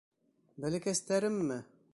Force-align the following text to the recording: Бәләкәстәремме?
Бәләкәстәремме? 0.65 1.63